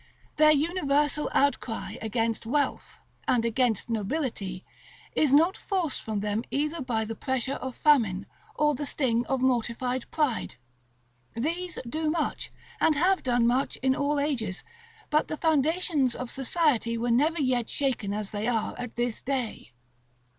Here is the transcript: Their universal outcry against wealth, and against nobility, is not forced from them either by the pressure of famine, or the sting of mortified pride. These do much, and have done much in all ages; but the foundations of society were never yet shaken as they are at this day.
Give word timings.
Their 0.37 0.51
universal 0.51 1.29
outcry 1.31 1.97
against 2.01 2.47
wealth, 2.47 2.97
and 3.27 3.45
against 3.45 3.87
nobility, 3.87 4.65
is 5.15 5.31
not 5.31 5.55
forced 5.55 6.01
from 6.01 6.21
them 6.21 6.43
either 6.49 6.81
by 6.81 7.05
the 7.05 7.13
pressure 7.13 7.53
of 7.57 7.75
famine, 7.75 8.25
or 8.55 8.73
the 8.73 8.87
sting 8.87 9.27
of 9.27 9.43
mortified 9.43 10.09
pride. 10.09 10.55
These 11.35 11.77
do 11.87 12.09
much, 12.09 12.49
and 12.79 12.95
have 12.95 13.21
done 13.21 13.45
much 13.45 13.75
in 13.83 13.95
all 13.95 14.19
ages; 14.19 14.63
but 15.11 15.27
the 15.27 15.37
foundations 15.37 16.15
of 16.15 16.31
society 16.31 16.97
were 16.97 17.11
never 17.11 17.39
yet 17.39 17.69
shaken 17.69 18.11
as 18.11 18.31
they 18.31 18.47
are 18.47 18.73
at 18.79 18.95
this 18.95 19.21
day. 19.21 19.71